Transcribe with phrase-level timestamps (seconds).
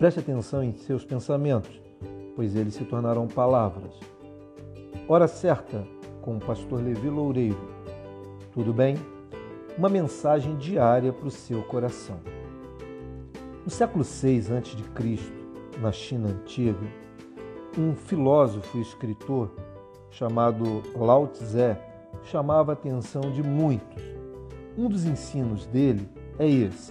[0.00, 1.78] Preste atenção em seus pensamentos,
[2.34, 3.92] pois eles se tornarão palavras.
[5.06, 5.86] Hora certa
[6.22, 7.68] com o pastor Levi Loureiro.
[8.50, 8.96] Tudo bem?
[9.76, 12.18] Uma mensagem diária para o seu coração.
[13.62, 15.18] No século VI a.C.,
[15.82, 16.86] na China antiga,
[17.76, 19.50] um filósofo e escritor
[20.10, 21.76] chamado Lao Tse
[22.24, 24.02] chamava a atenção de muitos.
[24.78, 26.08] Um dos ensinos dele
[26.38, 26.90] é esse: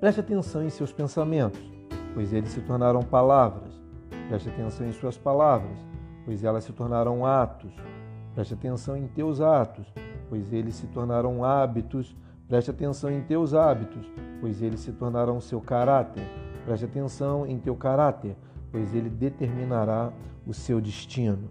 [0.00, 1.69] preste atenção em seus pensamentos,
[2.14, 3.80] pois eles se tornaram palavras.
[4.28, 5.78] Preste atenção em suas palavras,
[6.24, 7.72] pois elas se tornaram atos.
[8.34, 9.92] Preste atenção em teus atos,
[10.28, 12.16] pois eles se tornaram hábitos.
[12.48, 14.10] Preste atenção em teus hábitos,
[14.40, 16.24] pois eles se tornarão seu caráter.
[16.64, 18.36] Preste atenção em teu caráter,
[18.70, 20.12] pois ele determinará
[20.46, 21.50] o seu destino.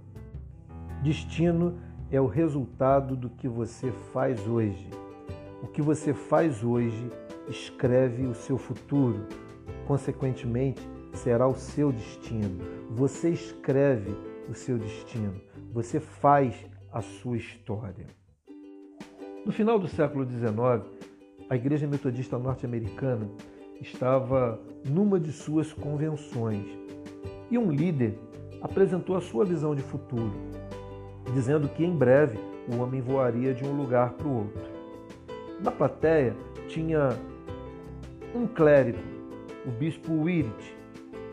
[1.01, 1.77] Destino
[2.11, 4.89] é o resultado do que você faz hoje.
[5.61, 7.11] O que você faz hoje
[7.47, 9.25] escreve o seu futuro.
[9.89, 12.63] Consequentemente, será o seu destino.
[12.91, 14.15] Você escreve
[14.47, 15.41] o seu destino.
[15.73, 16.53] Você faz
[16.93, 18.05] a sua história.
[19.43, 20.85] No final do século XIX,
[21.49, 23.27] a Igreja Metodista Norte-Americana
[23.81, 26.67] estava numa de suas convenções
[27.49, 28.15] e um líder
[28.61, 30.31] apresentou a sua visão de futuro,
[31.33, 32.37] dizendo que em breve
[32.71, 34.69] o homem voaria de um lugar para o outro.
[35.59, 36.35] Na plateia
[36.67, 37.09] tinha
[38.35, 39.18] um clérigo,
[39.65, 40.77] o bispo Wirit.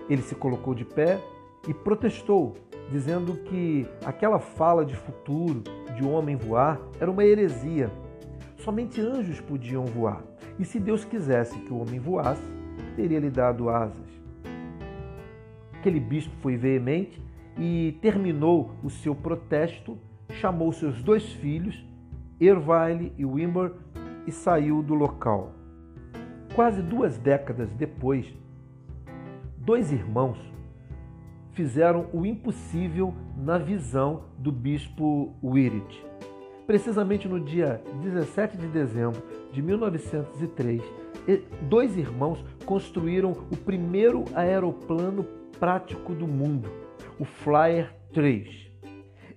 [0.08, 1.20] Ele se colocou de pé
[1.68, 2.54] e protestou,
[2.90, 5.62] dizendo que aquela fala de futuro,
[5.96, 7.90] de homem voar, era uma heresia.
[8.58, 10.22] Somente anjos podiam voar.
[10.58, 12.42] E se Deus quisesse que o homem voasse,
[12.94, 14.06] teria lhe dado asas.
[15.74, 17.22] Aquele bispo foi veemente
[17.58, 19.98] e terminou o seu protesto,
[20.30, 21.84] chamou seus dois filhos,
[22.40, 23.72] Ervile e Wimber,
[24.26, 25.52] e saiu do local.
[26.56, 28.34] Quase duas décadas depois,
[29.58, 30.38] dois irmãos
[31.52, 36.02] fizeram o impossível na visão do bispo Wirit.
[36.66, 39.22] Precisamente no dia 17 de dezembro
[39.52, 40.82] de 1903,
[41.68, 45.24] dois irmãos construíram o primeiro aeroplano
[45.60, 46.70] prático do mundo,
[47.20, 48.48] o Flyer 3.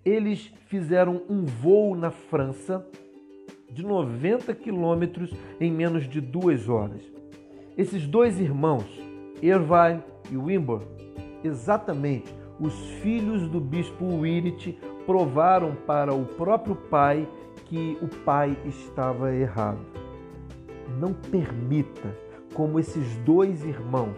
[0.05, 2.87] Eles fizeram um voo na França
[3.71, 7.01] de 90 quilômetros em menos de duas horas.
[7.77, 8.85] Esses dois irmãos,
[9.41, 10.81] Ervine e Wimber,
[11.43, 17.27] exatamente os filhos do bispo Wirit, provaram para o próprio pai
[17.65, 19.79] que o pai estava errado.
[20.99, 22.15] Não permita,
[22.53, 24.17] como esses dois irmãos,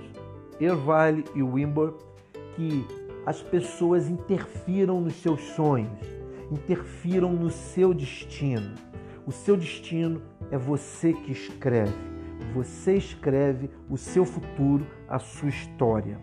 [0.59, 1.93] Ervile e Wimber,
[2.55, 2.85] que
[3.25, 5.99] as pessoas interfiram nos seus sonhos,
[6.51, 8.73] interfiram no seu destino.
[9.25, 11.93] O seu destino é você que escreve.
[12.53, 16.19] Você escreve o seu futuro, a sua história.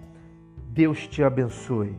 [0.70, 1.96] Deus te abençoe.